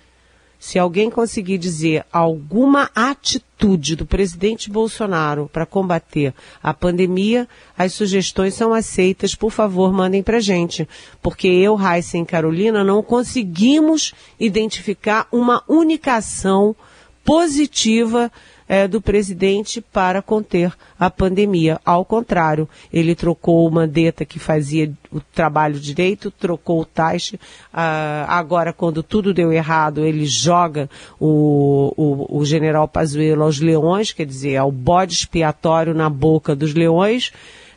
Se 0.64 0.78
alguém 0.78 1.10
conseguir 1.10 1.58
dizer 1.58 2.06
alguma 2.10 2.90
atitude 2.94 3.94
do 3.94 4.06
presidente 4.06 4.70
Bolsonaro 4.70 5.46
para 5.52 5.66
combater 5.66 6.32
a 6.62 6.72
pandemia, 6.72 7.46
as 7.76 7.92
sugestões 7.92 8.54
são 8.54 8.72
aceitas. 8.72 9.34
Por 9.34 9.50
favor, 9.50 9.92
mandem 9.92 10.22
para 10.22 10.40
gente. 10.40 10.88
Porque 11.20 11.46
eu, 11.46 11.74
Raíssa 11.74 12.16
e 12.16 12.24
Carolina 12.24 12.82
não 12.82 13.02
conseguimos 13.02 14.14
identificar 14.40 15.28
uma 15.30 15.62
única 15.68 16.14
ação 16.14 16.74
positiva 17.22 18.32
é, 18.66 18.88
do 18.88 19.02
presidente 19.02 19.82
para 19.82 20.22
conter 20.22 20.72
a 20.98 21.10
pandemia. 21.10 21.78
Ao 21.84 22.06
contrário, 22.06 22.66
ele 22.90 23.14
trocou 23.14 23.68
o 23.68 23.70
Mandetta 23.70 24.24
que 24.24 24.38
fazia 24.38 24.90
o 25.14 25.20
trabalho 25.20 25.78
direito, 25.78 26.30
trocou 26.30 26.80
o 26.80 26.84
Taixe. 26.84 27.38
Ah, 27.72 28.26
agora, 28.28 28.72
quando 28.72 29.02
tudo 29.02 29.32
deu 29.32 29.52
errado, 29.52 30.04
ele 30.04 30.26
joga 30.26 30.90
o, 31.20 31.94
o, 31.96 32.40
o 32.40 32.44
general 32.44 32.88
Pazuello 32.88 33.44
aos 33.44 33.60
leões, 33.60 34.12
quer 34.12 34.26
dizer, 34.26 34.56
ao 34.56 34.72
bode 34.72 35.14
expiatório 35.14 35.94
na 35.94 36.10
boca 36.10 36.54
dos 36.54 36.74
leões 36.74 37.32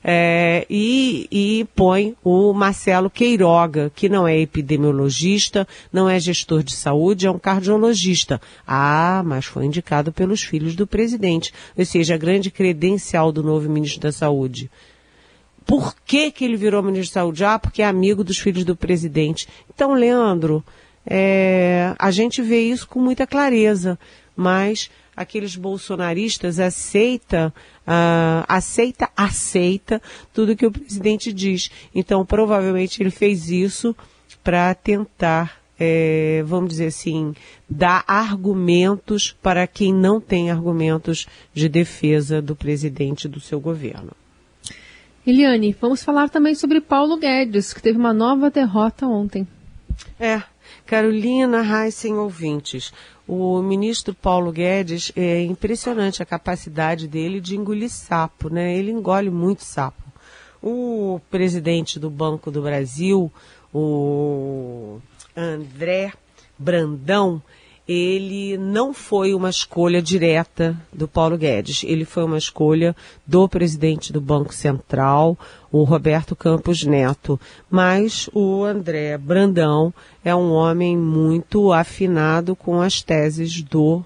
é, 0.10 0.66
e, 0.70 1.28
e 1.30 1.68
põe 1.76 2.16
o 2.24 2.54
Marcelo 2.54 3.10
Queiroga, 3.10 3.92
que 3.94 4.08
não 4.08 4.28
é 4.28 4.40
epidemiologista, 4.40 5.68
não 5.92 6.10
é 6.10 6.18
gestor 6.18 6.64
de 6.64 6.74
saúde, 6.74 7.28
é 7.28 7.32
um 7.32 7.38
cardiologista. 7.38 8.40
Ah, 8.66 9.22
mas 9.26 9.46
foi 9.46 9.66
indicado 9.66 10.14
pelos 10.14 10.42
filhos 10.44 10.76
do 10.76 10.88
presidente, 10.88 11.54
ou 11.78 11.86
seja, 11.86 12.16
a 12.16 12.18
grande 12.18 12.50
credencial 12.50 13.34
do 13.34 13.44
novo 13.44 13.70
ministro 13.70 14.02
da 14.02 14.12
Saúde. 14.12 14.72
Por 15.68 15.94
que, 16.06 16.32
que 16.32 16.46
ele 16.46 16.56
virou 16.56 16.82
ministro 16.82 17.16
da 17.16 17.22
Saúde? 17.22 17.44
Ah, 17.44 17.60
porque 17.60 17.82
é 17.82 17.86
amigo 17.86 18.24
dos 18.24 18.40
filhos 18.40 18.64
do 18.64 18.76
presidente. 18.76 19.48
Então, 19.70 19.94
Leandro, 19.94 20.64
é, 21.06 21.94
a 22.00 22.10
gente 22.10 22.42
vê 22.42 22.62
isso 22.62 22.88
com 22.88 23.02
muita 23.02 23.28
clareza, 23.28 24.00
mas 24.34 24.90
aqueles 25.16 25.56
bolsonaristas 25.56 26.60
aceita, 26.60 27.54
uh, 27.88 28.46
aceita, 28.48 29.10
aceita 29.18 30.02
tudo 30.32 30.56
que 30.56 30.66
o 30.66 30.72
presidente 30.72 31.34
diz. 31.34 31.70
Então, 31.94 32.26
provavelmente 32.26 33.02
ele 33.02 33.10
fez 33.10 33.50
isso 33.50 33.96
para 34.44 34.74
tentar, 34.76 35.60
é, 35.78 36.44
vamos 36.46 36.70
dizer 36.70 36.88
assim, 36.88 37.34
dar 37.70 38.06
argumentos 38.08 39.36
para 39.42 39.68
quem 39.68 39.94
não 39.94 40.22
tem 40.22 40.50
argumentos 40.50 41.26
de 41.54 41.68
defesa 41.68 42.42
do 42.42 42.56
presidente 42.56 43.28
do 43.28 43.42
seu 43.42 43.60
governo. 43.60 44.12
Eliane, 45.28 45.76
vamos 45.82 46.02
falar 46.06 46.30
também 46.30 46.56
sobre 46.56 46.80
Paulo 46.80 47.18
Guedes, 47.18 47.74
que 47.74 47.82
teve 47.82 47.98
uma 47.98 48.14
nova 48.14 48.50
derrota 48.50 49.06
ontem. 49.06 49.46
É, 50.18 50.42
Carolina 50.86 51.62
Heissen 51.62 52.14
ouvintes. 52.14 52.94
O 53.28 53.62
ministro 53.62 54.14
Paulo 54.14 54.54
Guedes, 54.54 55.12
é 55.18 55.44
impressionante 55.44 56.24
a 56.24 56.26
capacidade 56.26 57.10
dele 57.10 57.42
de 57.42 57.58
engolir 57.58 57.90
sapo, 57.90 58.48
né? 58.48 58.74
Ele 58.74 58.90
engole 58.90 59.30
muito 59.30 59.66
sapo. 59.66 60.02
O 60.64 61.20
presidente 61.30 62.00
do 62.00 62.10
Banco 62.10 62.50
do 62.50 62.62
Brasil, 62.62 63.30
o 63.74 65.02
André 65.36 66.14
Brandão, 66.58 67.42
ele 67.88 68.58
não 68.58 68.94
foi 68.94 69.34
uma 69.34 69.50
escolha 69.50 70.02
direta 70.02 70.76
do 70.92 71.08
Paulo 71.08 71.38
Guedes. 71.38 71.84
Ele 71.84 72.04
foi 72.04 72.24
uma 72.24 72.38
escolha 72.38 72.96
do 73.26 73.48
presidente 73.48 74.12
do 74.12 74.20
Banco 74.20 74.54
Central, 74.54 75.38
o 75.72 75.84
Roberto 75.84 76.36
Campos 76.36 76.84
Neto. 76.84 77.40
Mas 77.70 78.30
o 78.34 78.64
André 78.66 79.18
Brandão 79.18 79.94
é 80.24 80.36
um 80.36 80.52
homem 80.52 80.98
muito 80.98 81.72
afinado 81.72 82.56
com 82.56 82.82
as 82.82 83.02
teses 83.02 83.62
do 83.62 84.04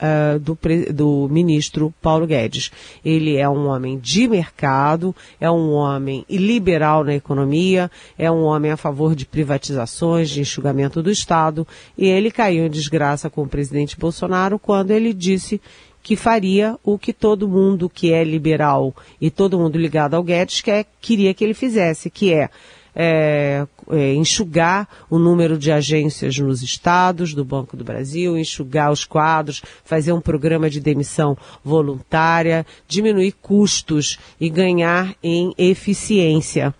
uh, 0.00 0.38
do, 0.38 0.58
do 0.92 1.28
ministro 1.30 1.92
Paulo 2.00 2.26
Guedes. 2.26 2.70
Ele 3.04 3.36
é 3.36 3.48
um 3.48 3.66
homem 3.66 3.98
de 3.98 4.28
mercado, 4.28 5.14
é 5.40 5.50
um 5.50 5.72
homem 5.72 6.24
liberal 6.28 7.04
na 7.04 7.14
economia, 7.14 7.90
é 8.18 8.30
um 8.30 8.42
homem 8.42 8.70
a 8.70 8.76
favor 8.76 9.14
de 9.14 9.26
privatizações, 9.26 10.30
de 10.30 10.40
enxugamento 10.40 11.02
do 11.02 11.10
Estado, 11.10 11.66
e 11.96 12.06
ele 12.06 12.30
caiu 12.30 12.66
em 12.66 12.70
desgraça 12.70 13.30
com 13.30 13.42
o 13.42 13.48
presidente 13.48 13.98
Bolsonaro 13.98 14.58
quando 14.58 14.90
ele 14.90 15.12
disse 15.12 15.60
que 16.02 16.14
faria 16.14 16.78
o 16.84 16.96
que 16.96 17.12
todo 17.12 17.48
mundo 17.48 17.90
que 17.90 18.12
é 18.12 18.22
liberal 18.22 18.94
e 19.20 19.28
todo 19.28 19.58
mundo 19.58 19.76
ligado 19.76 20.14
ao 20.14 20.22
Guedes 20.22 20.60
quer, 20.60 20.86
queria 21.00 21.34
que 21.34 21.42
ele 21.42 21.52
fizesse, 21.52 22.08
que 22.08 22.32
é 22.32 22.48
é, 22.96 23.66
é, 23.90 24.14
enxugar 24.14 24.88
o 25.10 25.18
número 25.18 25.58
de 25.58 25.70
agências 25.70 26.38
nos 26.38 26.62
estados 26.62 27.34
do 27.34 27.44
Banco 27.44 27.76
do 27.76 27.84
Brasil, 27.84 28.38
enxugar 28.38 28.90
os 28.90 29.04
quadros, 29.04 29.62
fazer 29.84 30.12
um 30.12 30.20
programa 30.20 30.70
de 30.70 30.80
demissão 30.80 31.36
voluntária, 31.62 32.64
diminuir 32.88 33.32
custos 33.42 34.18
e 34.40 34.48
ganhar 34.48 35.14
em 35.22 35.52
eficiência. 35.58 36.74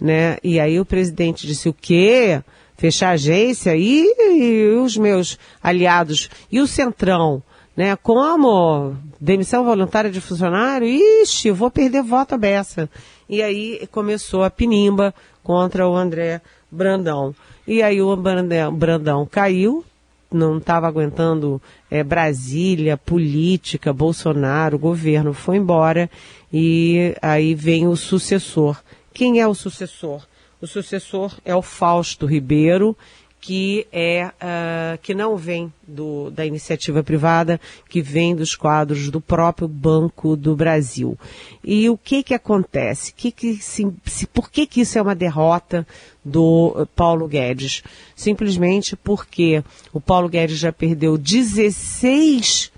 Né? 0.00 0.38
E 0.42 0.58
aí 0.58 0.80
o 0.80 0.86
presidente 0.86 1.46
disse 1.46 1.68
o 1.68 1.74
quê? 1.74 2.42
fechar 2.78 3.08
a 3.08 3.12
agência 3.14 3.76
e, 3.76 4.06
e 4.18 4.76
os 4.76 4.96
meus 4.96 5.36
aliados 5.60 6.30
e 6.50 6.60
o 6.60 6.66
Centrão, 6.66 7.42
né? 7.76 7.96
Como 7.96 8.96
demissão 9.20 9.64
voluntária 9.64 10.10
de 10.10 10.20
funcionário, 10.20 10.86
ixi, 10.86 11.50
vou 11.50 11.70
perder 11.70 12.02
voto 12.02 12.36
a 12.36 12.38
beça. 12.38 12.88
E 13.28 13.42
aí 13.42 13.86
começou 13.90 14.42
a 14.42 14.50
pinimba 14.50 15.12
contra 15.48 15.88
o 15.88 15.96
André 15.96 16.42
Brandão. 16.70 17.34
E 17.66 17.82
aí 17.82 18.02
o 18.02 18.14
Brandão 18.14 19.24
caiu, 19.24 19.82
não 20.30 20.58
estava 20.58 20.86
aguentando 20.86 21.58
é, 21.90 22.04
Brasília, 22.04 22.98
política, 22.98 23.90
Bolsonaro, 23.90 24.78
governo, 24.78 25.32
foi 25.32 25.56
embora 25.56 26.10
e 26.52 27.14
aí 27.22 27.54
vem 27.54 27.88
o 27.88 27.96
sucessor. 27.96 28.76
Quem 29.14 29.40
é 29.40 29.48
o 29.48 29.54
sucessor? 29.54 30.20
O 30.60 30.66
sucessor 30.66 31.34
é 31.46 31.56
o 31.56 31.62
Fausto 31.62 32.26
Ribeiro, 32.26 32.94
que 33.40 33.86
é 33.92 34.26
uh, 34.26 34.98
que 34.98 35.14
não 35.14 35.36
vem 35.36 35.72
do, 35.86 36.30
da 36.30 36.44
iniciativa 36.44 37.02
privada, 37.02 37.60
que 37.88 38.02
vem 38.02 38.34
dos 38.34 38.56
quadros 38.56 39.10
do 39.10 39.20
próprio 39.20 39.68
Banco 39.68 40.36
do 40.36 40.56
Brasil. 40.56 41.18
E 41.62 41.88
o 41.88 41.96
que 41.96 42.22
que 42.22 42.34
acontece? 42.34 43.12
Que 43.12 43.30
que 43.30 43.56
se, 43.56 43.86
se, 44.04 44.26
por 44.26 44.50
que 44.50 44.66
que 44.66 44.80
isso 44.80 44.98
é 44.98 45.02
uma 45.02 45.14
derrota 45.14 45.86
do 46.24 46.86
Paulo 46.96 47.28
Guedes? 47.28 47.82
Simplesmente 48.14 48.96
porque 48.96 49.62
o 49.92 50.00
Paulo 50.00 50.28
Guedes 50.28 50.58
já 50.58 50.72
perdeu 50.72 51.16
16 51.16 52.72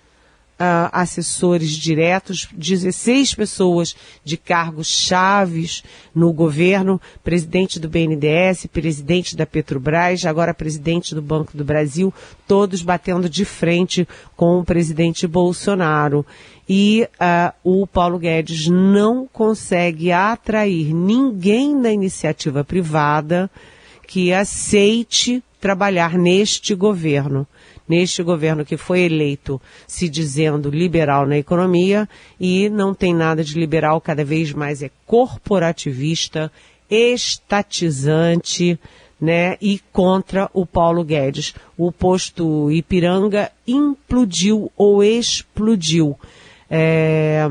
uh, 0.61 0.91
assessores 0.93 1.71
diretos, 1.71 2.49
16 2.53 3.35
pessoas 3.35 3.97
de 4.23 4.37
cargos 4.37 4.89
chaves 4.89 5.83
no 6.15 6.33
governo, 6.33 7.01
presidente 7.25 7.81
do 7.81 7.89
BNDES, 7.89 8.67
presidente 8.67 9.35
da 9.35 9.47
Petrobras, 9.47 10.27
agora 10.27 10.53
presidente 10.53 11.15
do 11.15 11.23
Banco 11.23 11.57
do 11.57 11.65
Brasil, 11.65 12.13
todos 12.47 12.83
batendo 12.83 13.29
de 13.29 13.45
frente 13.45 14.07
com 14.37 14.61
o 14.61 14.65
presidente 14.65 15.27
Bolsonaro. 15.27 16.27
E 16.69 17.09
uh, 17.15 17.83
o 17.83 17.87
Paulo 17.87 18.19
Guedes 18.19 18.69
não 18.69 19.27
consegue 19.27 20.13
atrair 20.13 20.95
ninguém 20.95 21.81
da 21.81 21.91
iniciativa 21.91 22.63
privada 22.63 23.51
que 24.07 24.33
aceite 24.33 25.43
trabalhar 25.61 26.17
neste 26.17 26.75
governo 26.75 27.47
neste 27.91 28.23
governo 28.23 28.65
que 28.65 28.77
foi 28.77 29.01
eleito 29.01 29.61
se 29.85 30.09
dizendo 30.09 30.71
liberal 30.71 31.27
na 31.27 31.37
economia 31.37 32.09
e 32.39 32.71
não 32.71 32.95
tem 32.95 33.13
nada 33.13 33.43
de 33.43 33.59
liberal, 33.59 34.01
cada 34.01 34.25
vez 34.25 34.53
mais 34.53 34.81
é 34.81 34.93
corporativista, 35.05 36.53
estatizante, 36.89 38.79
né, 39.21 39.57
e 39.61 39.81
contra 39.93 40.49
o 40.55 40.65
Paulo 40.65 41.03
Guedes. 41.03 41.53
O 41.77 41.91
posto 41.91 42.71
Ipiranga 42.71 43.51
implodiu 43.67 44.71
ou 44.77 45.03
explodiu. 45.03 46.17
É, 46.71 47.45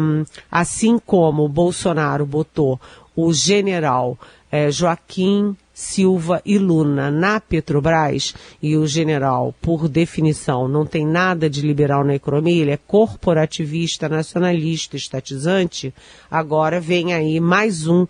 assim 0.50 0.98
como 0.98 1.44
o 1.44 1.50
Bolsonaro 1.50 2.26
botou 2.26 2.80
o 3.14 3.34
general 3.34 4.18
é, 4.50 4.72
Joaquim 4.72 5.58
Silva 5.80 6.42
e 6.46 6.58
Luna 6.58 7.10
na 7.10 7.40
Petrobras, 7.40 8.36
e 8.62 8.76
o 8.76 8.86
general, 8.86 9.56
por 9.62 9.88
definição, 9.88 10.68
não 10.68 10.86
tem 10.86 11.08
nada 11.08 11.50
de 11.50 11.62
liberal 11.62 12.04
na 12.04 12.16
economia, 12.16 12.62
ele 12.62 12.72
é 12.72 12.80
corporativista, 12.86 14.10
nacionalista, 14.10 14.98
estatizante, 14.98 15.94
agora 16.30 16.82
vem 16.82 17.14
aí 17.14 17.40
mais 17.40 17.88
um 17.88 18.06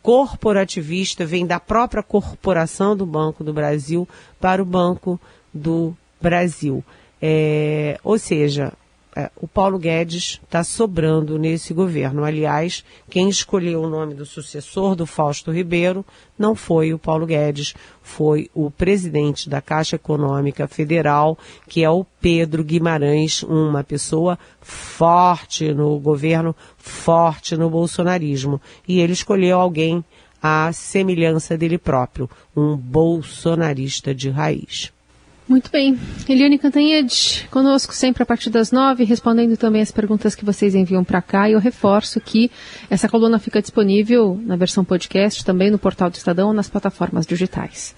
corporativista, 0.00 1.26
vem 1.26 1.44
da 1.44 1.58
própria 1.58 2.04
corporação 2.04 2.96
do 2.96 3.04
Banco 3.04 3.42
do 3.42 3.52
Brasil 3.52 4.08
para 4.40 4.62
o 4.62 4.64
Banco 4.64 5.20
do 5.52 5.96
Brasil. 6.22 6.84
É, 7.20 7.98
ou 8.04 8.16
seja, 8.16 8.72
o 9.36 9.48
Paulo 9.48 9.78
Guedes 9.78 10.40
está 10.44 10.62
sobrando 10.62 11.38
nesse 11.38 11.74
governo. 11.74 12.24
Aliás, 12.24 12.84
quem 13.10 13.28
escolheu 13.28 13.82
o 13.82 13.88
nome 13.88 14.14
do 14.14 14.24
sucessor 14.24 14.94
do 14.94 15.06
Fausto 15.06 15.50
Ribeiro 15.50 16.04
não 16.38 16.54
foi 16.54 16.92
o 16.92 16.98
Paulo 16.98 17.26
Guedes, 17.26 17.74
foi 18.02 18.48
o 18.54 18.70
presidente 18.70 19.48
da 19.48 19.60
Caixa 19.60 19.96
Econômica 19.96 20.68
Federal, 20.68 21.36
que 21.68 21.82
é 21.82 21.90
o 21.90 22.06
Pedro 22.20 22.62
Guimarães, 22.62 23.42
uma 23.42 23.82
pessoa 23.82 24.38
forte 24.60 25.72
no 25.72 25.98
governo, 25.98 26.54
forte 26.76 27.56
no 27.56 27.68
bolsonarismo. 27.68 28.60
E 28.86 29.00
ele 29.00 29.12
escolheu 29.12 29.58
alguém 29.58 30.04
à 30.40 30.72
semelhança 30.72 31.58
dele 31.58 31.78
próprio, 31.78 32.30
um 32.56 32.76
bolsonarista 32.76 34.14
de 34.14 34.30
raiz. 34.30 34.92
Muito 35.48 35.70
bem. 35.70 35.98
Eliane 36.28 36.58
Cantanhede, 36.58 37.48
conosco 37.50 37.94
sempre 37.94 38.22
a 38.22 38.26
partir 38.26 38.50
das 38.50 38.70
nove, 38.70 39.02
respondendo 39.04 39.56
também 39.56 39.80
as 39.80 39.90
perguntas 39.90 40.34
que 40.34 40.44
vocês 40.44 40.74
enviam 40.74 41.02
para 41.02 41.22
cá. 41.22 41.48
E 41.48 41.54
eu 41.54 41.58
reforço 41.58 42.20
que 42.20 42.50
essa 42.90 43.08
coluna 43.08 43.38
fica 43.38 43.62
disponível 43.62 44.38
na 44.44 44.56
versão 44.56 44.84
podcast, 44.84 45.42
também 45.42 45.70
no 45.70 45.78
portal 45.78 46.10
do 46.10 46.16
Estadão, 46.16 46.52
nas 46.52 46.68
plataformas 46.68 47.26
digitais. 47.26 47.96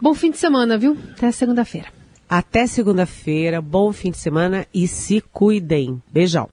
Bom 0.00 0.14
fim 0.14 0.30
de 0.30 0.38
semana, 0.38 0.78
viu? 0.78 0.96
Até 1.12 1.30
segunda-feira. 1.30 1.88
Até 2.26 2.66
segunda-feira, 2.66 3.60
bom 3.60 3.92
fim 3.92 4.10
de 4.10 4.16
semana 4.16 4.66
e 4.72 4.88
se 4.88 5.20
cuidem. 5.20 6.00
Beijão. 6.10 6.48